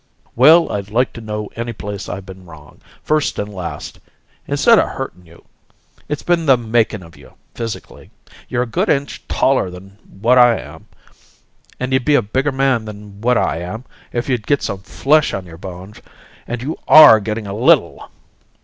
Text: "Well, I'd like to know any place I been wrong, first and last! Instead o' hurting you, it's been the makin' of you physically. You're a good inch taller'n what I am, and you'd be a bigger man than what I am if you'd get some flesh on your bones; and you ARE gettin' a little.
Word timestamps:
"Well, 0.35 0.71
I'd 0.71 0.89
like 0.89 1.13
to 1.13 1.21
know 1.21 1.51
any 1.55 1.73
place 1.73 2.09
I 2.09 2.21
been 2.21 2.43
wrong, 2.47 2.81
first 3.03 3.37
and 3.37 3.53
last! 3.53 3.99
Instead 4.47 4.79
o' 4.79 4.87
hurting 4.87 5.27
you, 5.27 5.45
it's 6.09 6.23
been 6.23 6.47
the 6.47 6.57
makin' 6.57 7.03
of 7.03 7.15
you 7.15 7.33
physically. 7.53 8.09
You're 8.49 8.63
a 8.63 8.65
good 8.65 8.89
inch 8.89 9.21
taller'n 9.27 9.99
what 10.19 10.39
I 10.39 10.57
am, 10.57 10.87
and 11.79 11.93
you'd 11.93 12.03
be 12.03 12.15
a 12.15 12.23
bigger 12.23 12.51
man 12.51 12.85
than 12.85 13.21
what 13.21 13.37
I 13.37 13.57
am 13.57 13.85
if 14.11 14.27
you'd 14.27 14.47
get 14.47 14.63
some 14.63 14.79
flesh 14.79 15.35
on 15.35 15.45
your 15.45 15.59
bones; 15.59 16.01
and 16.47 16.63
you 16.63 16.79
ARE 16.87 17.19
gettin' 17.19 17.45
a 17.45 17.53
little. 17.53 18.09